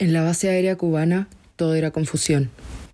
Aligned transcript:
En 0.00 0.14
la 0.14 0.22
base 0.22 0.48
aérea 0.48 0.76
cubana 0.76 1.28
todo 1.56 1.74
era 1.74 1.90
confusión. 1.90 2.48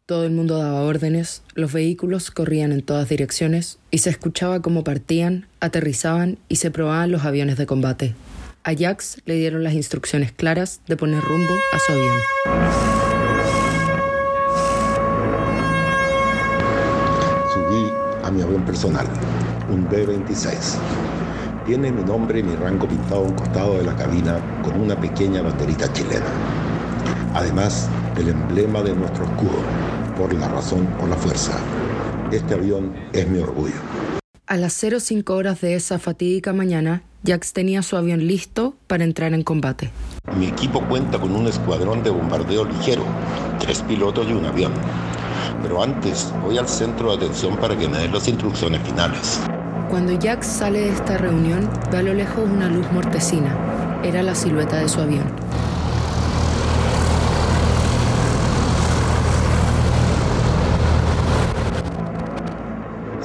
Todo 0.06 0.25
el 0.25 0.33
mundo 0.33 0.58
daba 0.58 0.83
órdenes, 0.83 1.43
los 1.55 1.73
vehículos 1.73 2.32
corrían 2.32 2.73
en 2.73 2.82
todas 2.82 3.09
direcciones 3.09 3.79
y 3.93 3.98
se 3.98 4.11
escuchaba 4.11 4.61
cómo 4.61 4.82
partían, 4.82 5.46
aterrizaban 5.61 6.37
y 6.48 6.56
se 6.56 6.72
probaban 6.72 7.12
los 7.12 7.24
aviones 7.24 7.58
de 7.58 7.66
combate. 7.66 8.16
A 8.64 8.74
Jax 8.74 9.22
le 9.24 9.37
dieron 9.37 9.62
las 9.62 9.74
instrucciones 9.74 10.32
claras 10.32 10.80
de 10.88 10.96
poner 10.96 11.22
rumbo 11.22 11.54
a 11.72 11.79
su 11.79 11.92
avión. 11.92 12.16
Subí 17.54 17.93
a 18.25 18.30
mi 18.32 18.43
avión 18.43 18.64
personal, 18.64 19.07
un 19.70 19.88
B-26. 19.88 20.77
Tiene 21.66 21.93
mi 21.93 22.02
nombre 22.02 22.41
y 22.41 22.43
mi 22.43 22.57
rango 22.57 22.88
pintado 22.88 23.18
a 23.18 23.29
un 23.29 23.34
costado 23.34 23.79
de 23.79 23.84
la 23.84 23.95
cabina 23.95 24.41
con 24.64 24.80
una 24.80 25.00
pequeña 25.00 25.43
banderita 25.43 25.93
chilena. 25.93 26.66
Además, 27.37 27.87
el 28.16 28.30
emblema 28.30 28.80
de 28.80 28.95
nuestro 28.95 29.26
escudo, 29.26 29.58
por 30.17 30.32
la 30.32 30.49
razón 30.49 30.89
o 31.03 31.07
la 31.07 31.17
fuerza. 31.17 31.53
Este 32.32 32.54
avión 32.54 32.95
es 33.12 33.28
mi 33.28 33.40
orgullo. 33.40 33.74
A 34.46 34.56
las 34.56 34.72
05 34.72 35.34
horas 35.34 35.60
de 35.60 35.74
esa 35.74 35.98
fatídica 35.98 36.54
mañana, 36.54 37.02
Jax 37.26 37.52
tenía 37.52 37.82
su 37.82 37.98
avión 37.98 38.26
listo 38.26 38.74
para 38.86 39.04
entrar 39.04 39.34
en 39.34 39.42
combate. 39.42 39.90
Mi 40.34 40.46
equipo 40.46 40.80
cuenta 40.88 41.18
con 41.18 41.36
un 41.36 41.46
escuadrón 41.46 42.02
de 42.02 42.09
bombardeo 42.09 42.64
ligero, 42.64 43.04
tres 43.60 43.82
pilotos 43.82 44.26
y 44.26 44.32
un 44.32 44.46
avión. 44.46 44.73
Pero 45.62 45.82
antes 45.82 46.32
voy 46.42 46.56
al 46.56 46.68
centro 46.68 47.10
de 47.10 47.16
atención 47.26 47.59
para 47.59 47.76
que 47.76 47.87
me 47.87 47.98
den 47.98 48.14
las 48.14 48.26
instrucciones 48.28 48.80
finales. 48.80 49.42
Cuando 49.90 50.18
Jax 50.18 50.46
sale 50.46 50.80
de 50.80 50.88
esta 50.88 51.18
reunión, 51.18 51.68
ve 51.92 51.98
a 51.98 52.02
lo 52.02 52.14
lejos 52.14 52.48
una 52.48 52.70
luz 52.70 52.90
mortecina. 52.92 54.00
Era 54.02 54.23
la 54.23 54.34
silueta 54.34 54.78
de 54.78 54.88
su 54.88 55.02
avión. 55.02 55.26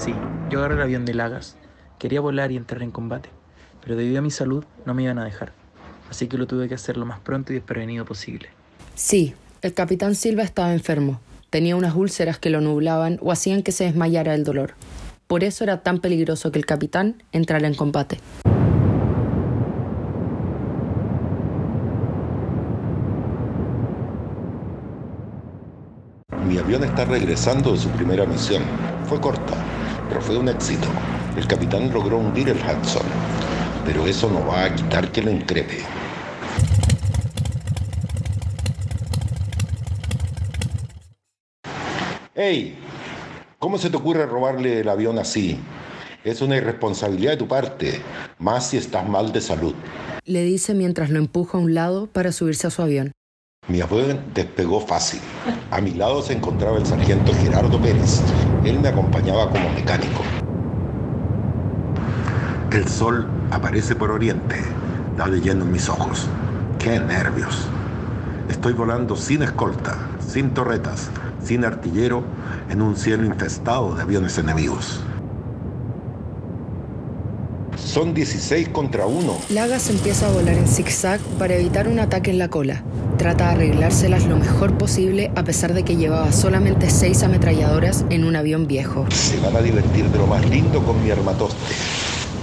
Sí, 0.03 0.15
yo 0.51 0.59
agarré 0.59 0.75
el 0.75 0.81
avión 0.81 1.05
de 1.05 1.13
Lagas. 1.13 1.55
Quería 1.97 2.19
volar 2.19 2.51
y 2.51 2.57
entrar 2.57 2.83
en 2.83 2.91
combate, 2.91 3.29
pero 3.81 3.95
debido 3.95 4.19
a 4.19 4.21
mi 4.21 4.31
salud 4.31 4.65
no 4.85 4.93
me 4.93 5.03
iban 5.03 5.17
a 5.17 5.23
dejar. 5.23 5.53
Así 6.09 6.27
que 6.27 6.37
lo 6.37 6.45
tuve 6.45 6.67
que 6.67 6.75
hacer 6.75 6.97
lo 6.97 7.05
más 7.05 7.19
pronto 7.19 7.53
y 7.53 7.55
desprevenido 7.55 8.03
posible. 8.03 8.49
Sí, 8.95 9.33
el 9.61 9.73
capitán 9.73 10.13
Silva 10.13 10.43
estaba 10.43 10.73
enfermo. 10.73 11.21
Tenía 11.49 11.77
unas 11.77 11.95
úlceras 11.95 12.37
que 12.37 12.49
lo 12.49 12.59
nublaban 12.59 13.17
o 13.21 13.31
hacían 13.31 13.63
que 13.63 13.71
se 13.71 13.85
desmayara 13.85 14.35
el 14.35 14.43
dolor. 14.43 14.73
Por 15.27 15.45
eso 15.45 15.63
era 15.63 15.83
tan 15.83 15.99
peligroso 15.99 16.51
que 16.51 16.59
el 16.59 16.65
capitán 16.65 17.23
entrara 17.31 17.67
en 17.67 17.75
combate. 17.75 18.19
Mi 26.45 26.57
avión 26.57 26.83
está 26.83 27.05
regresando 27.05 27.71
de 27.71 27.77
su 27.77 27.89
primera 27.89 28.25
misión. 28.25 28.63
Fue 29.05 29.21
corta, 29.21 29.53
pero 30.11 30.21
fue 30.21 30.37
un 30.37 30.49
éxito. 30.49 30.89
El 31.37 31.47
capitán 31.47 31.89
logró 31.93 32.17
hundir 32.17 32.49
el 32.49 32.57
Hudson, 32.57 33.05
pero 33.85 34.05
eso 34.05 34.29
no 34.29 34.45
va 34.45 34.65
a 34.65 34.75
quitar 34.75 35.09
que 35.09 35.21
lo 35.21 35.31
increpe. 35.31 35.77
¡Hey! 42.35 42.77
¿Cómo 43.57 43.77
se 43.77 43.89
te 43.89 43.95
ocurre 43.95 44.25
robarle 44.25 44.81
el 44.81 44.89
avión 44.89 45.17
así? 45.17 45.57
Es 46.25 46.41
una 46.41 46.57
irresponsabilidad 46.57 47.31
de 47.31 47.37
tu 47.37 47.47
parte, 47.47 48.01
más 48.37 48.67
si 48.67 48.77
estás 48.77 49.07
mal 49.07 49.31
de 49.31 49.39
salud. 49.39 49.73
Le 50.25 50.43
dice 50.43 50.73
mientras 50.73 51.09
lo 51.09 51.19
empuja 51.19 51.57
a 51.57 51.61
un 51.61 51.73
lado 51.73 52.07
para 52.07 52.33
subirse 52.33 52.67
a 52.67 52.69
su 52.69 52.81
avión. 52.81 53.13
Mi 53.67 53.79
avión 53.79 54.19
despegó 54.33 54.81
fácil. 54.81 55.21
A 55.69 55.79
mi 55.79 55.91
lado 55.91 56.21
se 56.21 56.33
encontraba 56.33 56.77
el 56.77 56.85
sargento 56.85 57.31
Gerardo 57.33 57.79
Pérez. 57.79 58.21
Él 58.65 58.79
me 58.81 58.89
acompañaba 58.89 59.49
como 59.49 59.69
mecánico. 59.69 60.23
El 62.71 62.85
sol 62.89 63.29
aparece 63.49 63.95
por 63.95 64.11
oriente. 64.11 64.57
Da 65.15 65.27
lleno 65.27 65.63
en 65.63 65.71
mis 65.71 65.87
ojos. 65.87 66.27
¡Qué 66.79 66.99
nervios! 66.99 67.67
Estoy 68.49 68.73
volando 68.73 69.15
sin 69.15 69.43
escolta, 69.43 70.09
sin 70.19 70.53
torretas, 70.53 71.09
sin 71.41 71.63
artillero, 71.63 72.23
en 72.69 72.81
un 72.81 72.97
cielo 72.97 73.23
infestado 73.23 73.95
de 73.95 74.01
aviones 74.01 74.37
enemigos. 74.37 75.01
Son 77.91 78.13
16 78.13 78.69
contra 78.69 79.05
1. 79.05 79.37
Lagas 79.49 79.89
empieza 79.89 80.27
a 80.27 80.31
volar 80.31 80.55
en 80.55 80.65
zigzag 80.65 81.19
para 81.37 81.55
evitar 81.55 81.89
un 81.89 81.99
ataque 81.99 82.31
en 82.31 82.37
la 82.37 82.47
cola. 82.47 82.83
Trata 83.17 83.47
de 83.47 83.51
arreglárselas 83.51 84.23
lo 84.27 84.37
mejor 84.37 84.77
posible 84.77 85.29
a 85.35 85.43
pesar 85.43 85.73
de 85.73 85.83
que 85.83 85.97
llevaba 85.97 86.31
solamente 86.31 86.89
seis 86.89 87.21
ametralladoras 87.21 88.05
en 88.09 88.23
un 88.23 88.37
avión 88.37 88.65
viejo. 88.65 89.05
Se 89.11 89.37
van 89.41 89.57
a 89.57 89.61
divertir 89.61 90.05
de 90.05 90.17
lo 90.17 90.25
más 90.25 90.49
lindo 90.49 90.81
con 90.85 91.03
mi 91.03 91.11
armatoste. 91.11 91.57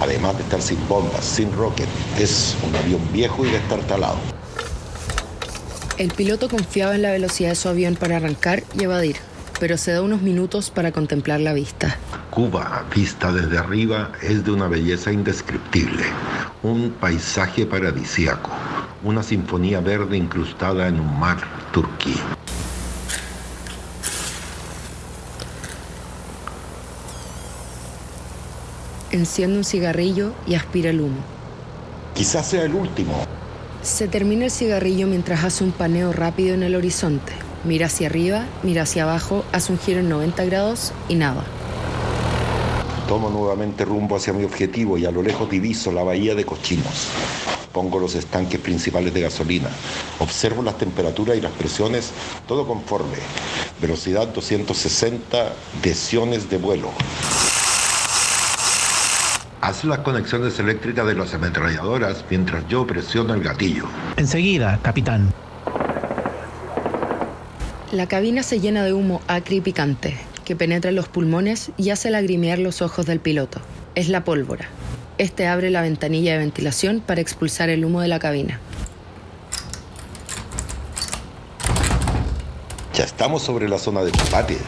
Además 0.00 0.36
de 0.36 0.42
estar 0.42 0.60
sin 0.60 0.86
bombas, 0.86 1.24
sin 1.24 1.50
rocket, 1.54 1.88
es 2.20 2.54
un 2.68 2.76
avión 2.76 3.00
viejo 3.10 3.46
y 3.46 3.50
destartalado. 3.50 4.18
El 5.96 6.10
piloto 6.10 6.50
confiaba 6.50 6.94
en 6.94 7.00
la 7.00 7.10
velocidad 7.10 7.48
de 7.48 7.56
su 7.56 7.70
avión 7.70 7.96
para 7.96 8.18
arrancar 8.18 8.64
y 8.78 8.84
evadir, 8.84 9.16
pero 9.58 9.76
se 9.76 9.92
da 9.92 10.02
unos 10.02 10.22
minutos 10.22 10.70
para 10.70 10.92
contemplar 10.92 11.40
la 11.40 11.52
vista. 11.52 11.96
Cuba, 12.30 12.84
vista 12.94 13.32
desde 13.32 13.58
arriba, 13.58 14.12
es 14.22 14.44
de 14.44 14.52
una 14.52 14.68
belleza 14.68 15.12
indescriptible. 15.12 16.04
Un 16.62 16.90
paisaje 16.92 17.66
paradisíaco. 17.66 18.50
Una 19.02 19.22
sinfonía 19.22 19.80
verde 19.80 20.16
incrustada 20.16 20.88
en 20.88 21.00
un 21.00 21.18
mar 21.18 21.38
turquí. 21.72 22.14
Enciende 29.10 29.58
un 29.58 29.64
cigarrillo 29.64 30.32
y 30.46 30.54
aspira 30.54 30.90
el 30.90 31.00
humo. 31.00 31.20
Quizás 32.14 32.48
sea 32.48 32.64
el 32.64 32.74
último. 32.74 33.24
Se 33.82 34.06
termina 34.06 34.44
el 34.44 34.50
cigarrillo 34.50 35.06
mientras 35.06 35.44
hace 35.44 35.64
un 35.64 35.72
paneo 35.72 36.12
rápido 36.12 36.54
en 36.54 36.62
el 36.62 36.74
horizonte. 36.74 37.47
Mira 37.64 37.86
hacia 37.86 38.06
arriba, 38.06 38.46
mira 38.62 38.82
hacia 38.82 39.02
abajo, 39.02 39.44
hace 39.52 39.72
un 39.72 39.78
giro 39.78 40.00
en 40.00 40.08
90 40.08 40.44
grados 40.44 40.92
y 41.08 41.16
nada. 41.16 41.44
Tomo 43.08 43.30
nuevamente 43.30 43.84
rumbo 43.84 44.16
hacia 44.16 44.32
mi 44.32 44.44
objetivo 44.44 44.96
y 44.98 45.06
a 45.06 45.10
lo 45.10 45.22
lejos 45.22 45.50
diviso 45.50 45.90
la 45.90 46.02
bahía 46.02 46.34
de 46.34 46.44
Cochinos. 46.44 47.08
Pongo 47.72 47.98
los 47.98 48.14
estanques 48.14 48.60
principales 48.60 49.12
de 49.12 49.22
gasolina. 49.22 49.68
Observo 50.20 50.62
las 50.62 50.78
temperaturas 50.78 51.36
y 51.36 51.40
las 51.40 51.52
presiones, 51.52 52.12
todo 52.46 52.66
conforme. 52.66 53.16
Velocidad 53.80 54.28
260 54.28 55.52
desiones 55.82 56.50
de 56.50 56.58
vuelo. 56.58 56.90
Haz 59.60 59.84
las 59.84 59.98
conexiones 60.00 60.58
eléctricas 60.58 61.06
de 61.06 61.14
las 61.14 61.34
ametralladoras 61.34 62.24
mientras 62.30 62.66
yo 62.68 62.86
presiono 62.86 63.34
el 63.34 63.42
gatillo. 63.42 63.84
Enseguida, 64.16 64.78
capitán. 64.82 65.32
La 67.92 68.06
cabina 68.06 68.42
se 68.42 68.60
llena 68.60 68.84
de 68.84 68.92
humo 68.92 69.22
acre 69.28 69.56
y 69.56 69.60
picante, 69.62 70.14
que 70.44 70.54
penetra 70.54 70.90
en 70.90 70.96
los 70.96 71.08
pulmones 71.08 71.70
y 71.78 71.88
hace 71.88 72.10
lagrimear 72.10 72.58
los 72.58 72.82
ojos 72.82 73.06
del 73.06 73.18
piloto. 73.18 73.60
Es 73.94 74.10
la 74.10 74.24
pólvora. 74.24 74.68
Este 75.16 75.46
abre 75.46 75.70
la 75.70 75.80
ventanilla 75.80 76.32
de 76.32 76.38
ventilación 76.38 77.00
para 77.00 77.22
expulsar 77.22 77.70
el 77.70 77.86
humo 77.86 78.02
de 78.02 78.08
la 78.08 78.18
cabina. 78.18 78.60
Ya 82.92 83.04
estamos 83.04 83.42
sobre 83.42 83.70
la 83.70 83.78
zona 83.78 84.02
de 84.02 84.10
combate. 84.10 84.58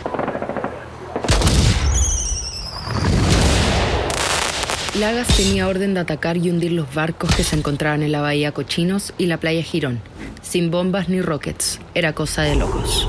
Lagas 4.98 5.28
tenía 5.37 5.69
orden 5.69 5.92
de 5.92 6.00
atacar 6.00 6.38
y 6.38 6.48
hundir 6.48 6.72
los 6.72 6.94
barcos 6.94 7.34
que 7.37 7.44
se 7.44 7.54
encontraban 7.54 8.02
en 8.02 8.12
la 8.12 8.22
bahía 8.22 8.52
Cochinos 8.52 9.12
y 9.19 9.26
la 9.26 9.38
playa 9.38 9.62
Girón, 9.62 10.00
sin 10.43 10.71
bombas 10.71 11.09
ni 11.09 11.21
rockets. 11.21 11.81
Era 11.95 12.12
cosa 12.12 12.43
de 12.43 12.56
locos. 12.56 13.09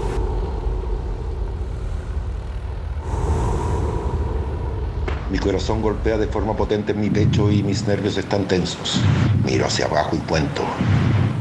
Mi 5.31 5.39
corazón 5.39 5.81
golpea 5.81 6.17
de 6.17 6.27
forma 6.27 6.57
potente 6.57 6.91
en 6.91 6.99
mi 6.99 7.09
pecho 7.09 7.49
y 7.49 7.63
mis 7.63 7.87
nervios 7.87 8.17
están 8.17 8.47
tensos. 8.49 8.99
Miro 9.45 9.65
hacia 9.65 9.85
abajo 9.85 10.15
y 10.15 10.19
cuento. 10.19 10.63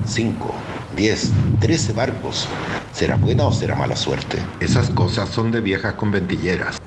Cinco, 0.06 0.54
diez, 0.94 1.32
trece 1.58 1.92
barcos. 1.92 2.46
¿Será 2.92 3.16
buena 3.16 3.46
o 3.46 3.52
será 3.52 3.74
mala 3.74 3.96
suerte? 3.96 4.38
Esas 4.60 4.90
cosas 4.90 5.28
son 5.28 5.50
de 5.50 5.60
viejas 5.60 5.94
con 5.94 6.12
ventilleras. 6.12 6.78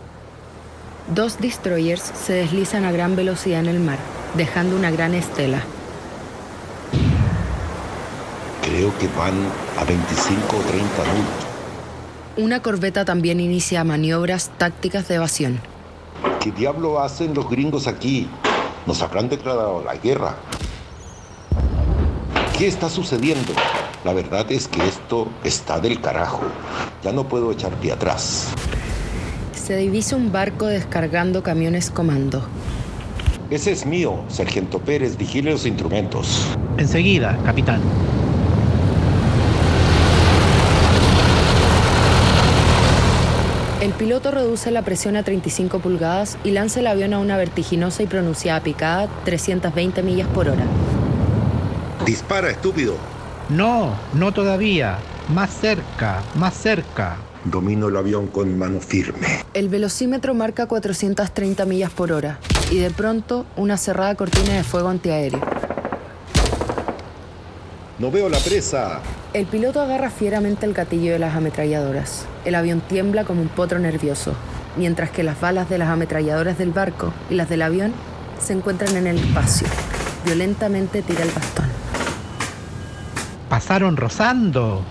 Dos 1.13 1.39
destroyers 1.39 2.01
se 2.01 2.33
deslizan 2.33 2.85
a 2.85 2.91
gran 2.93 3.17
velocidad 3.17 3.59
en 3.59 3.67
el 3.67 3.81
mar, 3.81 3.99
dejando 4.37 4.77
una 4.77 4.89
gran 4.89 5.13
estela. 5.13 5.61
Creo 8.73 8.91
que 8.97 9.07
van 9.09 9.35
a 9.77 9.83
25 9.83 10.57
o 10.57 10.59
30 10.61 10.81
nudos. 10.81 11.45
Una 12.37 12.63
corbeta 12.63 13.05
también 13.05 13.39
inicia 13.39 13.83
maniobras 13.83 14.49
tácticas 14.57 15.07
de 15.07 15.15
evasión. 15.15 15.59
¿Qué 16.41 16.51
diablo 16.51 16.99
hacen 16.99 17.35
los 17.35 17.47
gringos 17.47 17.85
aquí? 17.85 18.27
Nos 18.87 19.03
habrán 19.03 19.29
declarado 19.29 19.83
la 19.83 19.95
guerra. 19.97 20.37
¿Qué 22.57 22.65
está 22.65 22.89
sucediendo? 22.89 23.53
La 24.03 24.13
verdad 24.13 24.51
es 24.51 24.67
que 24.67 24.83
esto 24.87 25.27
está 25.43 25.79
del 25.79 26.01
carajo. 26.01 26.41
Ya 27.03 27.11
no 27.11 27.27
puedo 27.27 27.51
echar 27.51 27.73
pie 27.73 27.91
atrás. 27.91 28.47
Se 29.53 29.77
divisa 29.77 30.15
un 30.15 30.31
barco 30.31 30.65
descargando 30.65 31.43
camiones 31.43 31.91
comando. 31.91 32.43
Ese 33.51 33.71
es 33.71 33.85
mío, 33.85 34.23
Sargento 34.29 34.79
Pérez. 34.79 35.15
Vigile 35.15 35.51
los 35.51 35.67
instrumentos. 35.67 36.47
Enseguida, 36.79 37.37
capitán. 37.45 37.79
Piloto 44.03 44.31
reduce 44.31 44.69
la 44.69 44.81
presión 44.81 45.15
a 45.15 45.23
35 45.23 45.79
pulgadas 45.79 46.37
y 46.43 46.51
lanza 46.51 46.81
el 46.81 46.87
avión 46.87 47.13
a 47.13 47.19
una 47.19 47.37
vertiginosa 47.37 48.03
y 48.03 48.05
pronunciada 48.05 48.59
picada 48.59 49.07
320 49.23 50.03
millas 50.03 50.27
por 50.27 50.49
hora. 50.49 50.65
Dispara, 52.05 52.49
estúpido. 52.49 52.97
No, 53.47 53.97
no 54.13 54.33
todavía. 54.33 54.97
Más 55.33 55.51
cerca, 55.51 56.21
más 56.35 56.53
cerca. 56.53 57.15
Domino 57.45 57.87
el 57.87 57.95
avión 57.95 58.27
con 58.27 58.57
mano 58.57 58.81
firme. 58.81 59.45
El 59.53 59.69
velocímetro 59.69 60.33
marca 60.33 60.65
430 60.65 61.65
millas 61.65 61.91
por 61.91 62.11
hora 62.11 62.39
y 62.71 62.79
de 62.79 62.91
pronto 62.91 63.45
una 63.55 63.77
cerrada 63.77 64.15
cortina 64.15 64.53
de 64.55 64.65
fuego 64.65 64.89
antiaéreo. 64.89 65.39
No 68.03 68.11
veo 68.11 68.27
la 68.27 68.39
presa. 68.39 68.99
El 69.33 69.45
piloto 69.45 69.79
agarra 69.79 70.09
fieramente 70.09 70.65
el 70.65 70.73
gatillo 70.73 71.13
de 71.13 71.19
las 71.19 71.37
ametralladoras. 71.37 72.25
El 72.43 72.53
avión 72.53 72.81
tiembla 72.81 73.23
como 73.23 73.41
un 73.41 73.47
potro 73.47 73.79
nervioso, 73.79 74.33
mientras 74.75 75.09
que 75.09 75.23
las 75.23 75.39
balas 75.39 75.69
de 75.69 75.77
las 75.77 75.87
ametralladoras 75.87 76.57
del 76.57 76.71
barco 76.71 77.13
y 77.29 77.35
las 77.35 77.47
del 77.47 77.61
avión 77.61 77.93
se 78.41 78.51
encuentran 78.51 78.97
en 78.97 79.07
el 79.07 79.19
espacio. 79.19 79.67
Violentamente 80.25 81.01
tira 81.01 81.23
el 81.23 81.29
bastón. 81.29 81.67
Pasaron 83.47 83.95
rozando. 83.95 84.81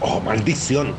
¡Oh, 0.00 0.20
maldición! 0.20 0.94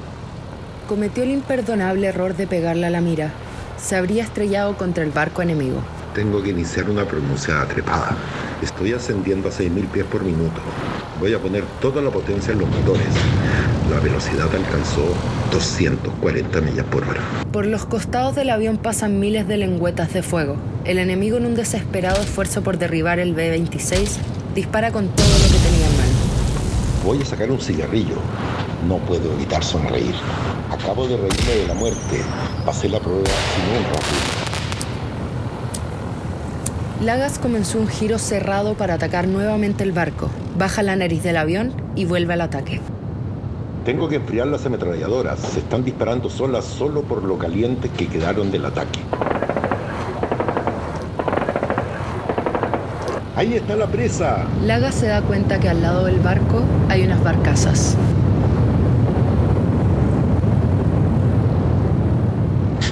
Cometió 0.88 1.24
el 1.24 1.32
imperdonable 1.32 2.08
error 2.08 2.38
de 2.38 2.48
pegarla 2.48 2.88
a 2.88 2.90
la 2.90 3.02
mira. 3.02 3.34
Se 3.78 3.98
habría 3.98 4.24
estrellado 4.24 4.78
contra 4.78 5.04
el 5.04 5.12
barco 5.12 5.42
enemigo. 5.42 5.82
Tengo 6.16 6.42
que 6.42 6.52
iniciar 6.52 6.90
una 6.90 7.04
pronunciada 7.04 7.66
trepada. 7.66 8.16
Estoy 8.62 8.94
ascendiendo 8.94 9.50
a 9.50 9.52
6.000 9.52 9.88
pies 9.90 10.06
por 10.06 10.24
minuto. 10.24 10.62
Voy 11.20 11.34
a 11.34 11.40
poner 11.40 11.64
toda 11.80 12.02
la 12.02 12.10
potencia 12.10 12.54
en 12.54 12.60
los 12.60 12.70
motores. 12.70 13.08
La 13.90 14.00
velocidad 14.00 14.48
alcanzó 14.54 15.14
240 15.52 16.62
millas 16.62 16.86
por 16.86 17.04
hora. 17.04 17.22
Por 17.52 17.66
los 17.66 17.86
costados 17.86 18.36
del 18.36 18.50
avión 18.50 18.78
pasan 18.78 19.20
miles 19.20 19.48
de 19.48 19.58
lengüetas 19.58 20.12
de 20.14 20.24
fuego. 20.24 20.58
El 20.86 20.98
enemigo, 20.98 21.38
en 21.38 21.46
un 21.46 21.56
desesperado 21.56 22.22
esfuerzo 22.22 22.64
por 22.64 22.78
derribar 22.78 23.20
el 23.20 23.34
B-26, 23.36 24.18
dispara 24.56 24.92
con 24.92 25.08
todo 25.10 25.28
lo 25.28 25.46
que 25.46 25.64
tenía 25.64 25.88
en 25.88 25.98
mano. 25.98 26.14
Voy 27.06 27.22
a 27.22 27.26
sacar 27.26 27.52
un 27.52 27.60
cigarrillo. 27.60 28.16
No 28.88 28.98
puedo 28.98 29.32
evitar 29.34 29.64
sonreír. 29.64 30.16
Acabo 30.72 31.08
de 31.08 31.16
reírme 31.18 31.56
de 31.62 31.68
la 31.68 31.74
muerte. 31.74 32.22
Pasé 32.66 32.90
la 32.90 33.00
prueba 33.00 33.24
sin 33.26 33.78
un 33.78 33.84
rápido. 33.84 34.43
Lagas 37.04 37.38
comenzó 37.38 37.80
un 37.80 37.90
giro 37.90 38.18
cerrado 38.18 38.76
para 38.76 38.94
atacar 38.94 39.28
nuevamente 39.28 39.84
el 39.84 39.92
barco. 39.92 40.30
Baja 40.58 40.84
la 40.84 40.96
nariz 40.96 41.22
del 41.22 41.36
avión 41.36 41.74
y 41.98 42.06
vuelve 42.06 42.32
al 42.32 42.40
ataque. 42.40 42.80
Tengo 43.84 44.08
que 44.08 44.16
enfriar 44.16 44.48
las 44.48 44.66
ametralladoras. 44.66 45.38
Se 45.40 45.60
están 45.60 45.84
disparando 45.84 46.30
solas 46.30 46.64
solo 46.64 47.02
por 47.02 47.24
lo 47.24 47.38
calientes 47.38 47.92
que 47.92 48.08
quedaron 48.08 48.52
del 48.52 48.66
ataque. 48.66 49.02
Ahí 53.36 53.56
está 53.56 53.76
la 53.76 53.88
presa. 53.88 54.46
Lagas 54.64 54.96
se 54.96 55.08
da 55.08 55.22
cuenta 55.24 55.60
que 55.60 55.68
al 55.68 55.82
lado 55.82 56.06
del 56.06 56.22
barco 56.22 56.64
hay 56.88 57.04
unas 57.04 57.22
barcazas. 57.22 57.98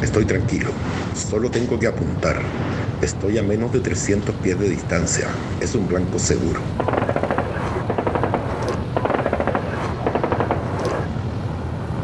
Estoy 0.01 0.25
tranquilo. 0.25 0.71
Solo 1.15 1.49
tengo 1.49 1.79
que 1.79 1.87
apuntar. 1.87 2.41
Estoy 3.01 3.39
a 3.39 3.43
menos 3.43 3.73
de 3.73 3.79
300 3.79 4.35
pies 4.35 4.59
de 4.59 4.69
distancia. 4.69 5.27
Es 5.59 5.73
un 5.73 5.87
blanco 5.87 6.19
seguro. 6.19 6.59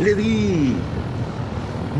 ¡Le 0.04 0.16
di! 0.16 0.76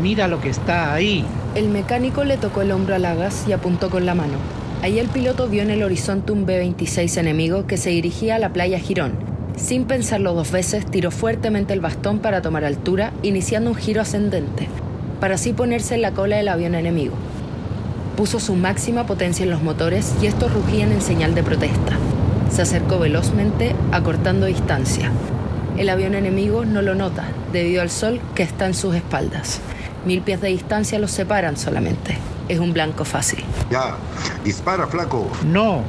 Mira 0.02 0.26
lo 0.26 0.40
que 0.40 0.48
está 0.48 0.94
ahí. 0.94 1.24
El 1.54 1.68
mecánico 1.68 2.24
le 2.24 2.38
tocó 2.38 2.62
el 2.62 2.72
hombro 2.72 2.96
a 2.96 2.98
Lagas 2.98 3.44
y 3.46 3.52
apuntó 3.52 3.88
con 3.88 4.04
la 4.04 4.16
mano. 4.16 4.34
Ahí 4.82 4.98
el 4.98 5.06
piloto 5.06 5.48
vio 5.48 5.62
en 5.62 5.70
el 5.70 5.84
horizonte 5.84 6.32
un 6.32 6.44
B-26 6.44 7.18
enemigo 7.18 7.66
que 7.66 7.76
se 7.76 7.90
dirigía 7.90 8.34
a 8.34 8.38
la 8.40 8.52
playa 8.52 8.80
Girón. 8.80 9.12
Sin 9.56 9.84
pensarlo 9.84 10.34
dos 10.34 10.50
veces, 10.50 10.86
tiró 10.86 11.12
fuertemente 11.12 11.72
el 11.72 11.80
bastón 11.80 12.18
para 12.18 12.42
tomar 12.42 12.64
altura, 12.64 13.12
iniciando 13.22 13.70
un 13.70 13.76
giro 13.76 14.00
ascendente, 14.00 14.68
para 15.20 15.36
así 15.36 15.52
ponerse 15.52 15.94
en 15.94 16.02
la 16.02 16.12
cola 16.12 16.36
del 16.36 16.48
avión 16.48 16.74
enemigo. 16.74 17.14
Puso 18.18 18.40
su 18.40 18.56
máxima 18.56 19.06
potencia 19.06 19.44
en 19.44 19.50
los 19.50 19.62
motores 19.62 20.12
y 20.20 20.26
estos 20.26 20.52
rugían 20.52 20.90
en 20.90 21.00
señal 21.00 21.36
de 21.36 21.44
protesta. 21.44 21.92
Se 22.50 22.62
acercó 22.62 22.98
velozmente, 22.98 23.76
acortando 23.92 24.46
distancia. 24.46 25.12
El 25.76 25.88
avión 25.88 26.16
enemigo 26.16 26.64
no 26.64 26.82
lo 26.82 26.96
nota, 26.96 27.28
debido 27.52 27.80
al 27.80 27.90
sol 27.90 28.20
que 28.34 28.42
está 28.42 28.66
en 28.66 28.74
sus 28.74 28.96
espaldas. 28.96 29.60
Mil 30.04 30.20
pies 30.22 30.40
de 30.40 30.48
distancia 30.48 30.98
los 30.98 31.12
separan 31.12 31.56
solamente. 31.56 32.18
Es 32.48 32.58
un 32.58 32.72
blanco 32.72 33.04
fácil. 33.04 33.44
Ya, 33.70 33.94
dispara, 34.42 34.88
flaco. 34.88 35.30
No, 35.46 35.82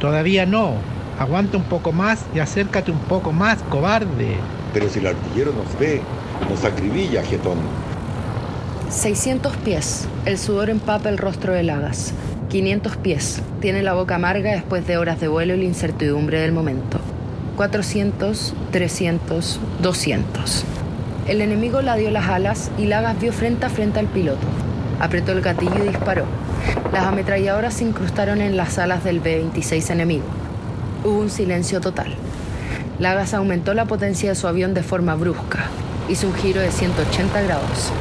todavía 0.00 0.46
no. 0.46 0.76
Aguanta 1.18 1.58
un 1.58 1.64
poco 1.64 1.92
más 1.92 2.24
y 2.34 2.38
acércate 2.38 2.92
un 2.92 3.00
poco 3.00 3.30
más, 3.30 3.58
cobarde. 3.68 4.38
Pero 4.72 4.88
si 4.88 5.00
el 5.00 5.08
artillero 5.08 5.52
nos 5.52 5.78
ve, 5.78 6.00
nos 6.48 6.64
acribilla, 6.64 7.22
jetón. 7.22 7.58
600 8.90 9.56
pies. 9.58 10.06
El 10.24 10.38
sudor 10.38 10.70
empapa 10.70 11.08
el 11.08 11.18
rostro 11.18 11.52
de 11.52 11.62
Lagas. 11.62 12.12
500 12.50 12.96
pies. 12.98 13.42
Tiene 13.60 13.82
la 13.82 13.94
boca 13.94 14.16
amarga 14.16 14.52
después 14.52 14.86
de 14.86 14.96
horas 14.96 15.20
de 15.20 15.28
vuelo 15.28 15.54
y 15.54 15.58
la 15.58 15.64
incertidumbre 15.64 16.40
del 16.40 16.52
momento. 16.52 17.00
400, 17.56 18.54
300, 18.70 19.60
200. 19.80 20.64
El 21.26 21.40
enemigo 21.40 21.82
la 21.82 21.96
dio 21.96 22.10
las 22.10 22.28
alas 22.28 22.70
y 22.78 22.86
Lagas 22.86 23.18
vio 23.20 23.32
frente 23.32 23.66
a 23.66 23.70
frente 23.70 23.98
al 23.98 24.06
piloto. 24.06 24.46
Apretó 25.00 25.32
el 25.32 25.40
gatillo 25.40 25.82
y 25.82 25.88
disparó. 25.88 26.24
Las 26.92 27.04
ametralladoras 27.06 27.74
se 27.74 27.84
incrustaron 27.84 28.40
en 28.40 28.56
las 28.56 28.78
alas 28.78 29.02
del 29.02 29.20
B-26 29.20 29.90
enemigo. 29.90 30.24
Hubo 31.04 31.18
un 31.18 31.30
silencio 31.30 31.80
total. 31.80 32.14
Lagas 32.98 33.34
aumentó 33.34 33.74
la 33.74 33.86
potencia 33.86 34.30
de 34.30 34.36
su 34.36 34.46
avión 34.46 34.74
de 34.74 34.82
forma 34.82 35.14
brusca. 35.14 35.66
Hizo 36.08 36.28
un 36.28 36.34
giro 36.34 36.60
de 36.60 36.70
180 36.70 37.42
grados. 37.42 37.92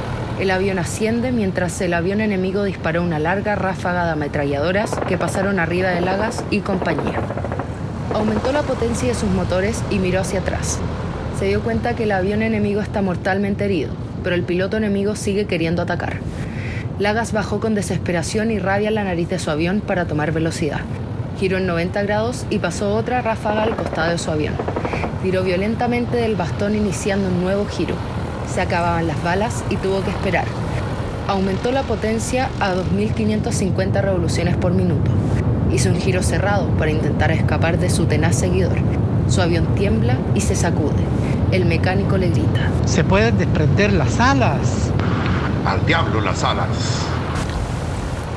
El 0.44 0.52
avión 0.52 0.78
asciende 0.78 1.32
mientras 1.32 1.80
el 1.80 1.94
avión 1.94 2.20
enemigo 2.20 2.66
disparó 2.66 3.02
una 3.02 3.18
larga 3.18 3.56
ráfaga 3.56 4.04
de 4.04 4.12
ametralladoras 4.12 4.92
que 5.08 5.18
pasaron 5.18 5.58
arriba 5.58 5.92
de 5.92 6.02
Lagas 6.02 6.44
y 6.52 6.60
compañía. 6.60 7.22
Aumentó 8.14 8.52
la 8.52 8.64
potencia 8.64 9.08
de 9.08 9.16
sus 9.16 9.30
motores 9.30 9.82
y 9.90 10.00
miró 10.00 10.20
hacia 10.20 10.42
atrás. 10.42 10.80
Se 11.40 11.46
dio 11.46 11.62
cuenta 11.62 11.96
que 11.96 12.04
el 12.04 12.12
avión 12.12 12.42
enemigo 12.42 12.82
está 12.82 13.02
mortalmente 13.02 13.64
herido, 13.64 13.94
pero 14.22 14.36
el 14.36 14.44
piloto 14.44 14.76
enemigo 14.76 15.16
sigue 15.16 15.46
queriendo 15.46 15.82
atacar. 15.82 16.18
Lagas 17.00 17.32
bajó 17.32 17.62
con 17.62 17.74
desesperación 17.74 18.52
y 18.52 18.60
rabia 18.60 18.92
la 18.92 19.06
nariz 19.06 19.30
de 19.30 19.40
su 19.40 19.50
avión 19.50 19.80
para 19.80 20.08
tomar 20.08 20.34
velocidad. 20.34 20.82
Giró 21.40 21.58
en 21.58 21.68
90 21.68 22.04
grados 22.04 22.46
y 22.50 22.60
pasó 22.60 22.94
otra 22.96 23.22
ráfaga 23.22 23.64
al 23.64 23.78
costado 23.78 24.12
de 24.12 24.18
su 24.18 24.30
avión. 24.30 24.56
Tiró 25.22 25.42
violentamente 25.42 26.18
del 26.18 26.36
bastón 26.36 26.76
iniciando 26.76 27.30
un 27.30 27.40
nuevo 27.40 27.66
giro. 27.66 27.96
Se 28.52 28.62
acababan 28.62 29.08
las 29.08 29.22
balas 29.24 29.64
y 29.70 29.78
tuvo 29.78 30.04
que 30.04 30.10
esperar. 30.10 30.46
Aumentó 31.28 31.72
la 31.72 31.84
potencia 31.84 32.50
a 32.60 32.74
2.550 32.74 34.02
revoluciones 34.02 34.58
por 34.58 34.74
minuto. 34.74 35.10
Hizo 35.72 35.90
un 35.90 35.96
giro 35.96 36.22
cerrado 36.22 36.68
para 36.78 36.92
intentar 36.92 37.32
escapar 37.32 37.80
de 37.80 37.90
su 37.90 38.06
tenaz 38.06 38.36
seguidor. 38.36 38.78
Su 39.30 39.42
avión 39.42 39.74
tiembla 39.76 40.18
y 40.36 40.42
se 40.42 40.56
sacude. 40.56 41.02
El 41.52 41.66
mecánico 41.66 42.18
le 42.18 42.30
grita. 42.30 42.70
Se 42.86 43.04
pueden 43.04 43.38
desprender 43.38 43.94
las 43.94 44.20
alas. 44.20 44.92
Al 45.66 45.86
diablo 45.86 46.20
las 46.20 46.44
alas. 46.44 46.68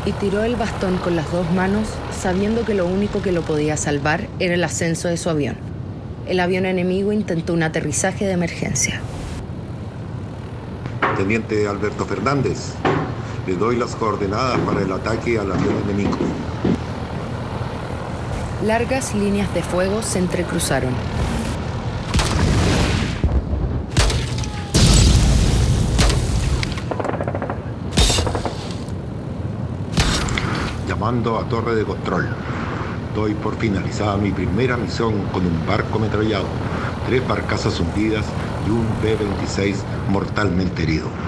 Y 0.07 0.13
tiró 0.13 0.45
el 0.45 0.55
bastón 0.55 0.99
con 0.99 1.17
las 1.17 1.31
dos 1.33 1.51
manos, 1.53 1.89
sabiendo 2.17 2.65
que 2.65 2.75
lo 2.75 2.87
único 2.87 3.21
que 3.21 3.33
lo 3.33 3.43
podía 3.43 3.77
salvar 3.77 4.29
era 4.39 4.55
el 4.55 4.63
ascenso 4.63 5.09
de 5.09 5.17
su 5.17 5.29
avión. 5.29 5.57
El 6.29 6.39
avión 6.39 6.67
enemigo 6.67 7.13
intentó 7.13 7.53
un 7.53 7.65
aterrizaje 7.65 8.25
de 8.25 8.33
emergencia. 8.33 9.01
Teniente 11.17 11.67
Alberto 11.67 12.05
Fernández, 12.05 12.75
le 13.47 13.57
doy 13.57 13.77
las 13.77 13.97
coordenadas 13.97 14.59
para 14.61 14.83
el 14.83 14.93
ataque 14.93 15.39
al 15.39 15.51
avión 15.51 15.75
enemigo. 15.85 16.17
Largas 18.63 19.15
líneas 19.15 19.53
de 19.55 19.63
fuego 19.63 20.03
se 20.03 20.19
entrecruzaron. 20.19 20.93
Llamando 30.87 31.39
a 31.39 31.49
torre 31.49 31.75
de 31.77 31.85
control. 31.85 32.29
Doy 33.15 33.33
por 33.33 33.57
finalizada 33.57 34.19
mi 34.19 34.33
primera 34.33 34.77
misión 34.77 35.15
con 35.33 35.47
un 35.47 35.67
barco 35.67 35.97
ametrallado. 35.97 36.45
tres 37.07 37.27
barcazas 37.27 37.81
hundidas 37.81 38.27
y 38.67 38.71
un 38.71 39.01
B-26 39.01 39.85
mortalmente 40.09 40.83
herido. 40.83 41.26